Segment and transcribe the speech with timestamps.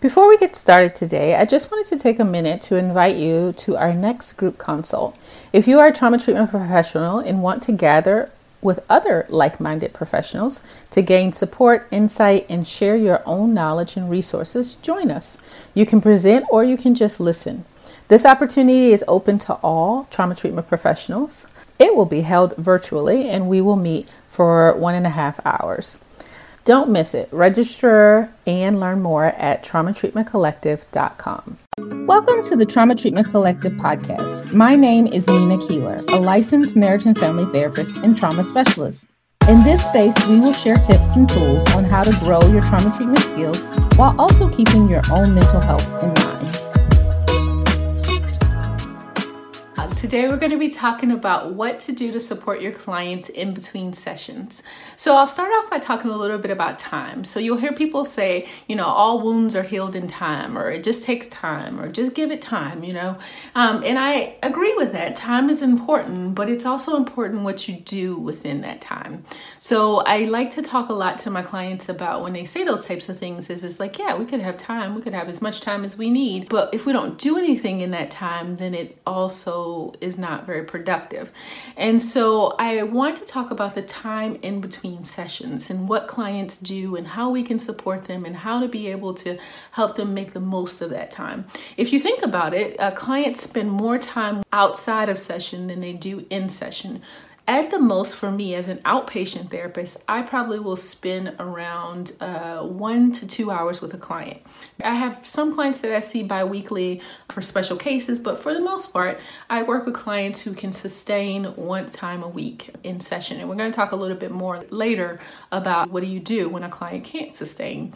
[0.00, 3.52] Before we get started today, I just wanted to take a minute to invite you
[3.58, 5.14] to our next group consult.
[5.52, 8.30] If you are a trauma treatment professional and want to gather
[8.62, 14.08] with other like minded professionals to gain support, insight, and share your own knowledge and
[14.08, 15.36] resources, join us.
[15.74, 17.66] You can present or you can just listen.
[18.08, 21.46] This opportunity is open to all trauma treatment professionals.
[21.78, 25.98] It will be held virtually and we will meet for one and a half hours.
[26.70, 27.28] Don't miss it.
[27.32, 31.58] Register and learn more at traumatreatmentcollective.com.
[32.06, 34.52] Welcome to the Trauma Treatment Collective podcast.
[34.52, 39.08] My name is Nina Keeler, a licensed marriage and family therapist and trauma specialist.
[39.48, 42.96] In this space, we will share tips and tools on how to grow your trauma
[42.96, 43.60] treatment skills
[43.96, 46.39] while also keeping your own mental health in mind.
[50.00, 53.52] Today, we're going to be talking about what to do to support your clients in
[53.52, 54.62] between sessions.
[54.96, 57.22] So, I'll start off by talking a little bit about time.
[57.22, 60.84] So, you'll hear people say, you know, all wounds are healed in time, or it
[60.84, 63.18] just takes time, or just give it time, you know.
[63.54, 65.16] Um, and I agree with that.
[65.16, 69.22] Time is important, but it's also important what you do within that time.
[69.58, 72.86] So, I like to talk a lot to my clients about when they say those
[72.86, 75.42] types of things is it's like, yeah, we could have time, we could have as
[75.42, 78.72] much time as we need, but if we don't do anything in that time, then
[78.72, 81.32] it also is not very productive.
[81.76, 86.56] And so I want to talk about the time in between sessions and what clients
[86.56, 89.38] do and how we can support them and how to be able to
[89.72, 91.46] help them make the most of that time.
[91.76, 95.92] If you think about it, uh, clients spend more time outside of session than they
[95.92, 97.02] do in session
[97.50, 102.60] at the most for me as an outpatient therapist i probably will spend around uh,
[102.60, 104.40] one to two hours with a client.
[104.84, 108.92] I have some clients that i see biweekly for special cases but for the most
[108.92, 109.18] part
[109.50, 113.40] i work with clients who can sustain one time a week in session.
[113.40, 115.18] And we're going to talk a little bit more later
[115.50, 117.92] about what do you do when a client can't sustain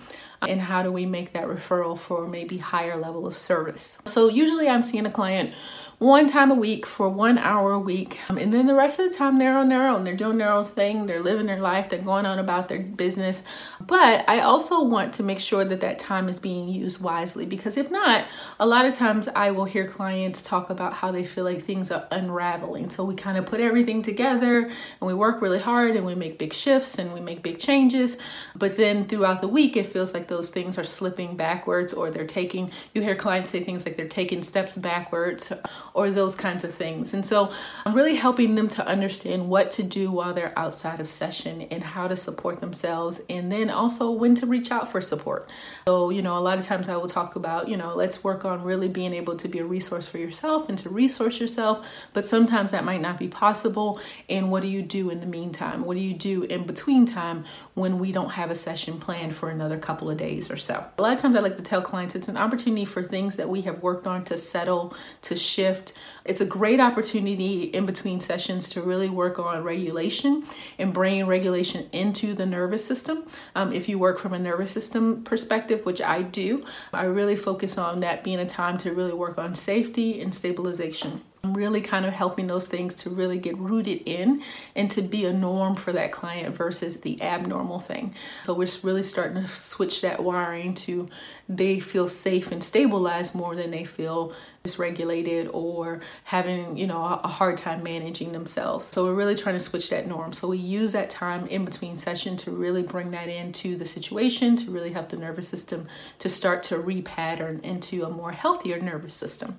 [0.48, 4.68] and how do we make that referral for maybe higher level of service so usually
[4.68, 5.52] i'm seeing a client
[5.98, 8.18] one time a week for one hour a week.
[8.28, 10.04] Um, and then the rest of the time they're on their own.
[10.04, 11.06] They're doing their own thing.
[11.06, 11.88] They're living their life.
[11.88, 13.42] They're going on about their business.
[13.80, 17.76] But I also want to make sure that that time is being used wisely because
[17.76, 18.26] if not,
[18.58, 21.90] a lot of times I will hear clients talk about how they feel like things
[21.90, 22.90] are unraveling.
[22.90, 26.38] So we kind of put everything together and we work really hard and we make
[26.38, 28.18] big shifts and we make big changes.
[28.56, 32.26] But then throughout the week, it feels like those things are slipping backwards or they're
[32.26, 35.52] taking, you hear clients say things like they're taking steps backwards
[35.94, 37.14] or those kinds of things.
[37.14, 37.52] And so
[37.86, 41.84] I'm really helping them to understand what to do while they're outside of session and
[41.84, 45.48] how to support themselves and then also when to reach out for support.
[45.86, 48.44] So, you know, a lot of times I will talk about, you know, let's work
[48.44, 52.26] on really being able to be a resource for yourself and to resource yourself, but
[52.26, 54.00] sometimes that might not be possible.
[54.28, 55.84] And what do you do in the meantime?
[55.84, 57.44] What do you do in between time
[57.74, 60.84] when we don't have a session planned for another couple of days or so?
[60.98, 63.48] A lot of times I like to tell clients it's an opportunity for things that
[63.48, 65.92] we have worked on to settle, to shift shift.
[66.24, 70.44] It's a great opportunity in between sessions to really work on regulation
[70.78, 73.24] and bringing regulation into the nervous system.
[73.54, 77.76] Um, if you work from a nervous system perspective, which I do, I really focus
[77.78, 81.22] on that being a time to really work on safety and stabilization.
[81.44, 84.42] Really kind of helping those things to really get rooted in
[84.74, 88.14] and to be a norm for that client versus the abnormal thing.
[88.44, 91.08] So we're really starting to switch that wiring to
[91.48, 94.32] they feel safe and stabilized more than they feel
[94.64, 98.88] dysregulated or having you know a hard time managing themselves.
[98.88, 100.32] So we're really trying to switch that norm.
[100.32, 104.56] So we use that time in between session to really bring that into the situation
[104.56, 105.86] to really help the nervous system
[106.18, 109.58] to start to repattern into a more healthier nervous system.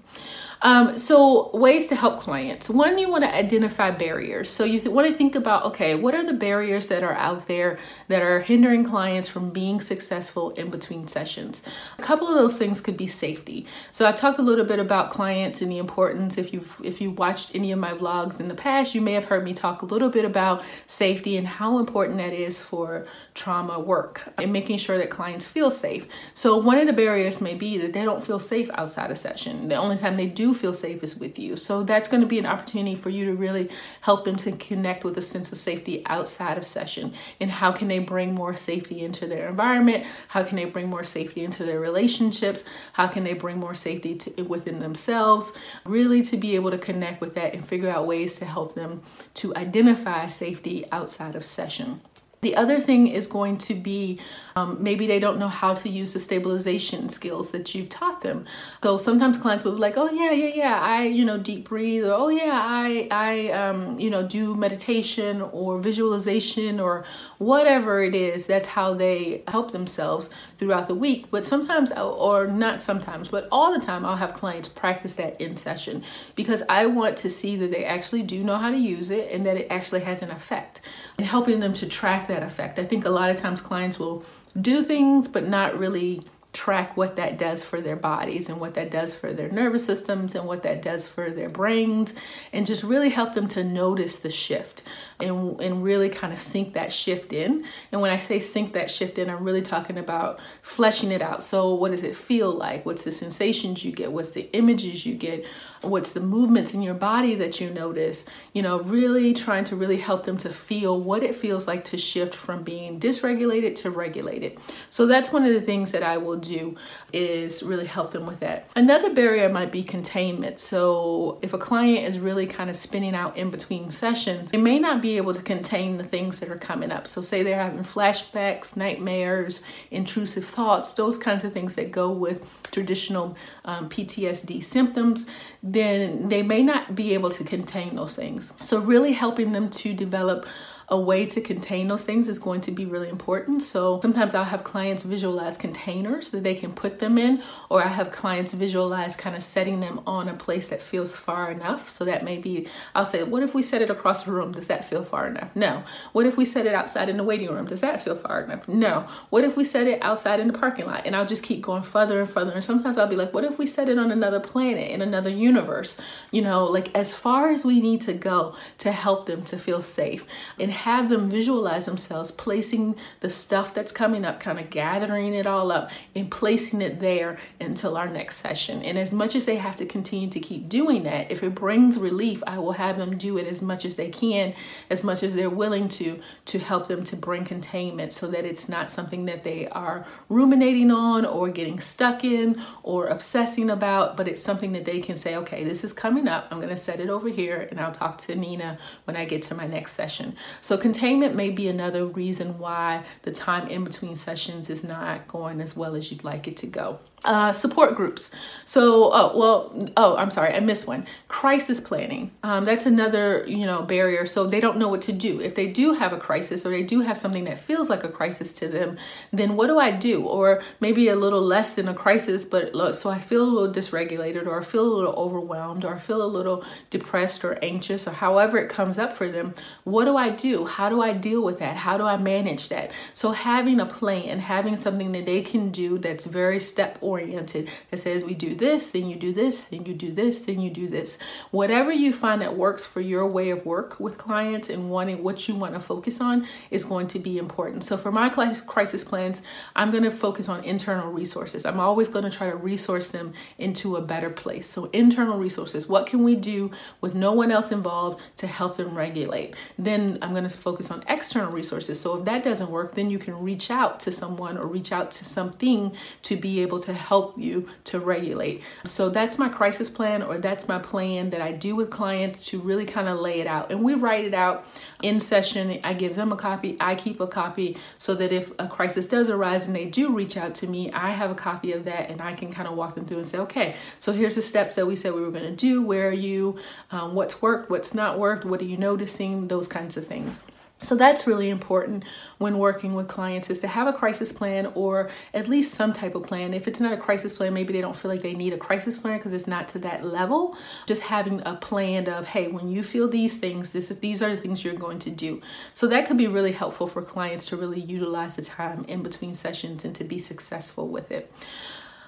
[0.63, 2.67] Um, so ways to help clients.
[2.67, 4.49] One you want to identify barriers.
[4.49, 7.47] So you th- want to think about okay what are the barriers that are out
[7.47, 7.77] there
[8.07, 11.61] that are hindering clients from being successful in between sessions?
[11.99, 13.67] A couple of those things could be safety.
[13.91, 16.37] So I've talked a little bit about clients and the importance.
[16.37, 19.25] If you've if you watched any of my vlogs in the past, you may have
[19.25, 23.79] heard me talk a little bit about safety and how important that is for trauma
[23.79, 26.07] work and making sure that clients feel safe.
[26.33, 29.67] So one of the barriers may be that they don't feel safe outside a session.
[29.67, 31.57] The only time they do feel safe is with you.
[31.57, 33.69] So that's going to be an opportunity for you to really
[34.01, 37.13] help them to connect with a sense of safety outside of session.
[37.39, 40.05] And how can they bring more safety into their environment?
[40.29, 42.63] How can they bring more safety into their relationships?
[42.93, 45.51] How can they bring more safety to, within themselves?
[45.83, 49.01] Really to be able to connect with that and figure out ways to help them
[49.35, 52.01] to identify safety outside of session.
[52.45, 54.19] The other thing is going to be
[54.55, 58.45] um, maybe they don't know how to use the stabilization skills that you've taught them.
[58.83, 62.05] So sometimes clients will be like, "Oh yeah, yeah, yeah, I you know deep breathe,"
[62.05, 67.03] or "Oh yeah, I I um, you know do meditation or visualization or
[67.39, 71.29] whatever it is." That's how they help themselves throughout the week.
[71.31, 75.57] But sometimes, or not sometimes, but all the time, I'll have clients practice that in
[75.57, 76.03] session
[76.35, 79.45] because I want to see that they actually do know how to use it and
[79.45, 80.81] that it actually has an effect
[81.17, 82.79] and helping them to track that effect.
[82.79, 84.23] I think a lot of times clients will
[84.59, 86.21] do things but not really
[86.55, 90.35] track what that does for their bodies and what that does for their nervous systems
[90.35, 92.13] and what that does for their brains
[92.53, 94.81] and just really help them to notice the shift
[95.19, 97.65] and, and really kind of sink that shift in.
[97.91, 101.43] And when I say sink that shift in, I'm really talking about fleshing it out.
[101.43, 102.85] So, what does it feel like?
[102.85, 104.13] What's the sensations you get?
[104.13, 105.45] What's the images you get?
[105.81, 108.25] What's the movements in your body that you notice?
[108.53, 111.97] You know, really trying to really help them to feel what it feels like to
[111.97, 114.57] shift from being dysregulated to regulated.
[114.89, 116.75] So, that's one of the things that I will do
[117.13, 118.69] is really help them with that.
[118.75, 120.59] Another barrier might be containment.
[120.59, 124.79] So, if a client is really kind of spinning out in between sessions, they may
[124.79, 127.07] not be able to contain the things that are coming up.
[127.07, 129.61] So, say they're having flashbacks, nightmares,
[129.91, 135.25] intrusive thoughts, those kinds of things that go with traditional um, PTSD symptoms,
[135.67, 138.53] then they may not be able to contain those things.
[138.61, 140.45] So, really helping them to develop
[140.89, 143.61] a way to contain those things is going to be really important.
[143.61, 147.87] So sometimes I'll have clients visualize containers that they can put them in, or I
[147.87, 151.89] have clients visualize kind of setting them on a place that feels far enough.
[151.89, 154.51] So that may be, I'll say, what if we set it across the room?
[154.51, 155.55] Does that feel far enough?
[155.55, 155.83] No.
[156.11, 157.65] What if we set it outside in the waiting room?
[157.65, 158.67] Does that feel far enough?
[158.67, 159.07] No.
[159.29, 161.05] What if we set it outside in the parking lot?
[161.05, 162.51] And I'll just keep going further and further.
[162.51, 165.29] And sometimes I'll be like, what if we set it on another planet, in another
[165.29, 165.99] universe?
[166.31, 169.81] You know, like as far as we need to go to help them to feel
[169.81, 170.25] safe.
[170.59, 175.47] And have them visualize themselves placing the stuff that's coming up, kind of gathering it
[175.47, 178.83] all up and placing it there until our next session.
[178.83, 181.97] And as much as they have to continue to keep doing that, if it brings
[181.97, 184.53] relief, I will have them do it as much as they can,
[184.89, 188.69] as much as they're willing to, to help them to bring containment so that it's
[188.69, 194.27] not something that they are ruminating on or getting stuck in or obsessing about, but
[194.27, 196.47] it's something that they can say, okay, this is coming up.
[196.51, 199.43] I'm going to set it over here and I'll talk to Nina when I get
[199.43, 200.35] to my next session.
[200.65, 205.61] So containment may be another reason why the time in between sessions is not going
[205.61, 206.97] as well as you'd like it to go.
[207.25, 208.29] Uh, support groups.
[208.65, 211.07] So, oh, well, oh, I'm sorry, I missed one.
[211.27, 212.29] Crisis planning.
[212.43, 214.27] Um, that's another, you know, barrier.
[214.27, 215.41] So they don't know what to do.
[215.41, 218.09] If they do have a crisis or they do have something that feels like a
[218.09, 218.97] crisis to them,
[219.33, 220.23] then what do I do?
[220.23, 224.45] Or maybe a little less than a crisis, but so I feel a little dysregulated
[224.45, 228.11] or I feel a little overwhelmed or I feel a little depressed or anxious or
[228.11, 229.55] however it comes up for them.
[229.83, 230.67] What do I do?
[230.67, 231.77] How do I deal with that?
[231.77, 232.91] How do I manage that?
[233.15, 237.14] So having a plan, and having something that they can do that's very step oriented
[237.15, 240.59] oriented that says we do this, then you do this, then you do this, then
[240.59, 241.17] you do this.
[241.51, 245.47] Whatever you find that works for your way of work with clients and wanting what
[245.47, 247.83] you want to focus on is going to be important.
[247.83, 249.41] So for my crisis plans,
[249.75, 251.65] I'm going to focus on internal resources.
[251.65, 254.67] I'm always going to try to resource them into a better place.
[254.67, 256.71] So internal resources, what can we do
[257.01, 259.55] with no one else involved to help them regulate?
[259.77, 261.99] Then I'm going to focus on external resources.
[261.99, 265.11] So if that doesn't work, then you can reach out to someone or reach out
[265.11, 268.63] to something to be able to help you to regulate.
[268.85, 272.59] So that's my crisis plan, or that's my plan that I do with clients to
[272.59, 273.71] really kind of lay it out.
[273.71, 274.65] And we write it out
[275.01, 275.79] in session.
[275.83, 279.29] I give them a copy, I keep a copy so that if a crisis does
[279.29, 282.21] arise and they do reach out to me, I have a copy of that and
[282.21, 284.87] I can kind of walk them through and say, okay, so here's the steps that
[284.87, 285.81] we said we were going to do.
[285.81, 286.57] Where are you?
[286.91, 287.69] Um, what's worked?
[287.69, 288.45] What's not worked?
[288.45, 289.47] What are you noticing?
[289.47, 290.45] Those kinds of things.
[290.79, 292.03] So that's really important
[292.37, 296.15] when working with clients is to have a crisis plan or at least some type
[296.15, 296.53] of plan.
[296.53, 298.97] If it's not a crisis plan, maybe they don't feel like they need a crisis
[298.97, 300.57] plan because it's not to that level.
[300.85, 304.41] Just having a plan of, hey, when you feel these things, this these are the
[304.41, 305.41] things you're going to do.
[305.73, 309.33] So that could be really helpful for clients to really utilize the time in between
[309.33, 311.31] sessions and to be successful with it.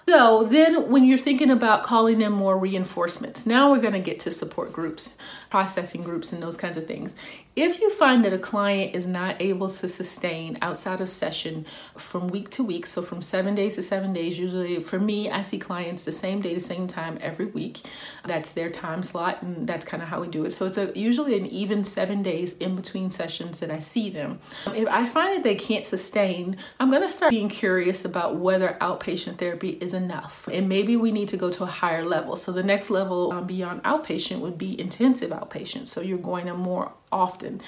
[0.07, 4.19] So then when you're thinking about calling in more reinforcements, now we're going to get
[4.21, 5.13] to support groups,
[5.49, 7.13] processing groups and those kinds of things.
[7.57, 12.27] If you find that a client is not able to sustain outside of session from
[12.27, 15.57] week to week, so from seven days to seven days, usually for me, I see
[15.57, 17.81] clients the same day, the same time every week.
[18.25, 20.51] That's their time slot, and that's kind of how we do it.
[20.51, 24.37] So it's a, usually an even seven days in between sessions that I see them.
[24.67, 28.77] If I find that they can't sustain, I'm going to start being curious about whether
[28.81, 30.47] outpatient therapy is enough.
[30.47, 32.35] And maybe we need to go to a higher level.
[32.35, 35.87] So the next level um, beyond outpatient would be intensive outpatient.
[35.87, 37.61] So you're going to more often.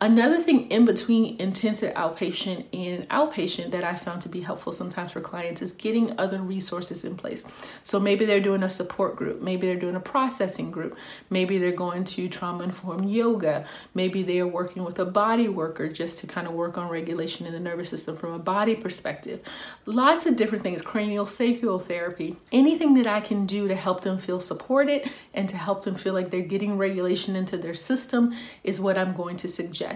[0.00, 5.10] Another thing in between intensive outpatient and outpatient that I found to be helpful sometimes
[5.10, 7.44] for clients is getting other resources in place.
[7.82, 10.96] So maybe they're doing a support group, maybe they're doing a processing group,
[11.30, 15.88] maybe they're going to trauma informed yoga, maybe they are working with a body worker
[15.88, 19.40] just to kind of work on regulation in the nervous system from a body perspective.
[19.84, 24.18] Lots of different things, cranial sacral therapy, anything that I can do to help them
[24.18, 28.80] feel supported and to help them feel like they're getting regulation into their system is
[28.80, 29.87] what I'm going to suggest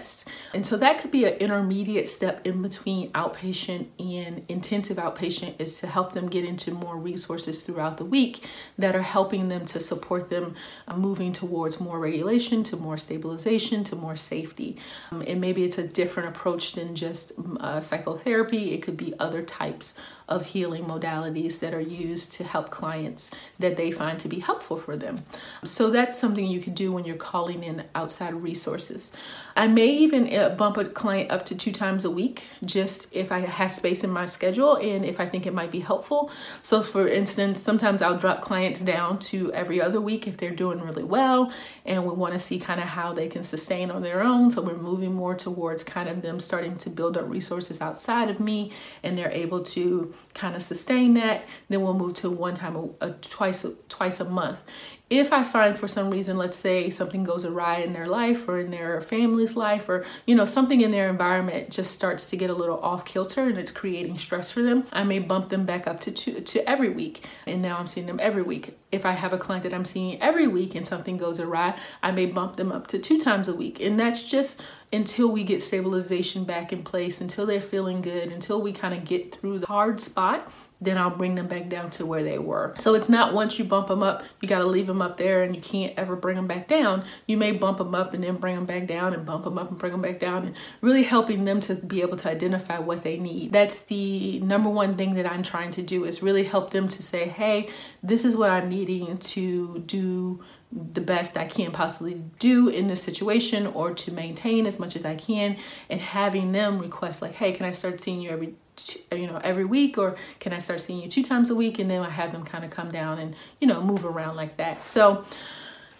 [0.53, 5.79] and so that could be an intermediate step in between outpatient and intensive outpatient is
[5.79, 8.47] to help them get into more resources throughout the week
[8.77, 10.55] that are helping them to support them
[10.87, 14.77] uh, moving towards more regulation, to more stabilization, to more safety.
[15.11, 19.41] Um, and maybe it's a different approach than just uh, psychotherapy, it could be other
[19.41, 24.39] types of healing modalities that are used to help clients that they find to be
[24.39, 25.23] helpful for them.
[25.63, 29.13] So that's something you can do when you're calling in outside resources.
[29.55, 33.31] I may even uh, bump a client up to two times a week just if
[33.31, 36.31] I have space in my schedule and if I think it might be helpful.
[36.61, 40.81] So, for instance, sometimes I'll drop clients down to every other week if they're doing
[40.81, 41.51] really well
[41.85, 44.49] and we want to see kind of how they can sustain on their own.
[44.49, 48.39] So, we're moving more towards kind of them starting to build up resources outside of
[48.39, 48.71] me
[49.03, 53.07] and they're able to kind of sustain that, then we'll move to one time a,
[53.07, 54.59] a twice twice a month.
[55.09, 58.59] If I find for some reason, let's say something goes awry in their life or
[58.59, 62.49] in their family's life, or you know something in their environment just starts to get
[62.49, 65.87] a little off kilter and it's creating stress for them, I may bump them back
[65.87, 68.77] up to two, to every week, and now I'm seeing them every week.
[68.91, 72.11] If I have a client that I'm seeing every week and something goes awry, I
[72.11, 75.61] may bump them up to two times a week, and that's just until we get
[75.61, 79.67] stabilization back in place, until they're feeling good, until we kind of get through the
[79.67, 80.51] hard spot,
[80.83, 82.73] then I'll bring them back down to where they were.
[82.77, 85.43] So it's not once you bump them up, you got to leave them up there
[85.43, 87.03] and you can't ever bring them back down.
[87.27, 89.69] You may bump them up and then bring them back down and bump them up
[89.69, 93.03] and bring them back down and really helping them to be able to identify what
[93.03, 93.51] they need.
[93.51, 97.03] That's the number one thing that I'm trying to do is really help them to
[97.03, 97.69] say, hey,
[98.01, 103.03] this is what I'm needing to do the best I can possibly do in this
[103.03, 105.57] situation or to maintain as much as I can
[105.89, 108.55] and having them request like hey can I start seeing you every
[109.11, 111.79] you know every week or can I start seeing you two times a week?
[111.79, 114.57] And then I have them kind of come down and you know move around like
[114.57, 114.83] that.
[114.83, 115.25] So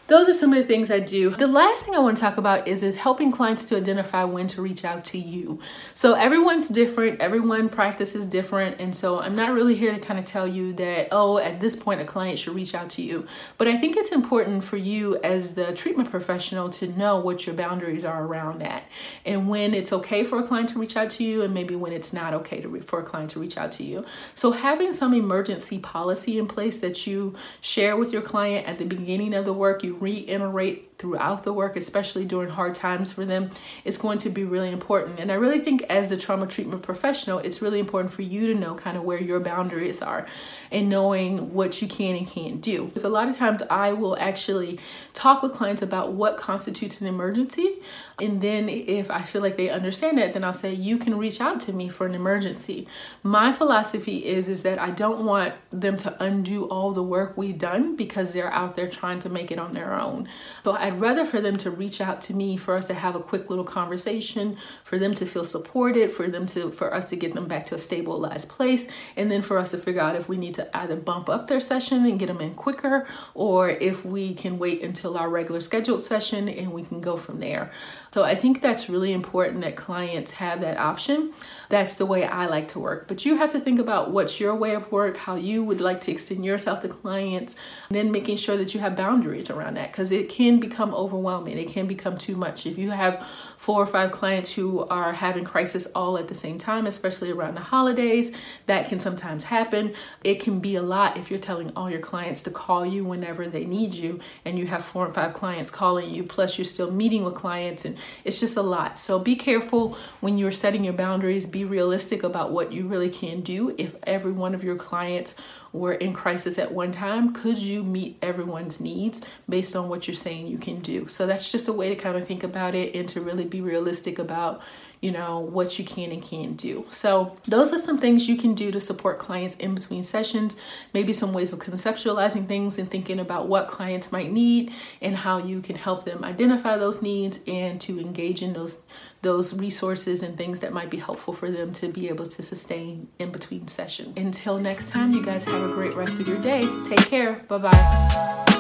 [0.08, 1.30] those are some of the things I do.
[1.30, 4.48] The last thing I want to talk about is is helping clients to identify when
[4.48, 5.60] to reach out to you.
[5.94, 10.26] So everyone's different, everyone practices different, and so I'm not really here to kind of
[10.26, 13.26] tell you that oh, at this point a client should reach out to you.
[13.58, 17.56] But I think it's important for you as the treatment professional to know what your
[17.56, 18.84] boundaries are around that
[19.26, 21.94] and when it's okay for a client to reach out to you and maybe when
[21.94, 24.06] it's not okay to re- for a client to reach out to you.
[24.36, 28.86] So having some emergency policy in place that you share with your client at the
[28.86, 33.50] beginning of the work, you reiterate throughout the work, especially during hard times for them,
[33.84, 35.20] is going to be really important.
[35.20, 38.58] And I really think as the trauma treatment professional, it's really important for you to
[38.58, 40.26] know kind of where your boundaries are
[40.72, 42.86] and knowing what you can and can't do.
[42.86, 44.80] Because a lot of times I will actually
[45.12, 47.80] talk with clients about what constitutes an emergency.
[48.18, 51.42] And then if I feel like they understand that, then I'll say, you can reach
[51.42, 52.88] out to me for an emergency.
[53.24, 57.58] My philosophy is, is that I don't want them to undo all the work we've
[57.58, 60.30] done because they're out there trying to make it on their own.
[60.64, 63.16] So I I'd rather for them to reach out to me for us to have
[63.16, 67.16] a quick little conversation, for them to feel supported, for them to for us to
[67.16, 70.30] get them back to a stabilized place, and then for us to figure out if
[70.30, 74.06] we need to either bump up their session and get them in quicker, or if
[74.06, 77.72] we can wait until our regular scheduled session and we can go from there.
[78.14, 81.34] So I think that's really important that clients have that option.
[81.70, 83.08] That's the way I like to work.
[83.08, 86.02] But you have to think about what's your way of work, how you would like
[86.02, 87.56] to extend yourself to clients,
[87.90, 91.60] and then making sure that you have boundaries around that because it can become overwhelming.
[91.60, 92.66] It can become too much.
[92.66, 93.28] If you have
[93.58, 97.54] four or five clients who are having crisis all at the same time, especially around
[97.54, 99.94] the holidays, that can sometimes happen.
[100.24, 103.46] It can be a lot if you're telling all your clients to call you whenever
[103.48, 106.90] they need you and you have four or five clients calling you, plus you're still
[106.90, 108.98] meeting with clients and it's just a lot.
[108.98, 111.46] So be careful when you're setting your boundaries.
[111.46, 113.76] Be realistic about what you really can do.
[113.78, 115.36] If every one of your clients
[115.74, 120.16] were in crisis at one time, could you meet everyone's needs based on what you're
[120.16, 121.08] saying you can do?
[121.08, 123.60] So that's just a way to kind of think about it and to really be
[123.60, 124.62] realistic about
[125.04, 126.86] you know, what you can and can't do.
[126.90, 130.56] So, those are some things you can do to support clients in between sessions,
[130.94, 135.40] maybe some ways of conceptualizing things and thinking about what clients might need and how
[135.40, 138.82] you can help them identify those needs and to engage in those
[139.24, 143.08] those resources and things that might be helpful for them to be able to sustain
[143.20, 144.16] in between sessions.
[144.16, 146.62] Until next time, you guys have a great rest of your day.
[146.88, 147.44] Take care.
[147.48, 148.53] Bye-bye.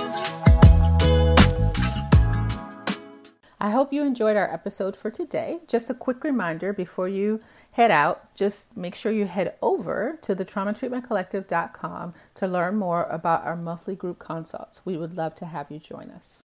[3.63, 5.60] I hope you enjoyed our episode for today.
[5.70, 7.39] Just a quick reminder before you
[7.72, 13.46] head out, just make sure you head over to the traumatreatmentcollective.com to learn more about
[13.46, 14.86] our monthly group consults.
[14.86, 16.41] We would love to have you join us.